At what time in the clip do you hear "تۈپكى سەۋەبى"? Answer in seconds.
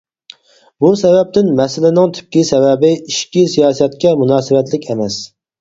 2.19-2.91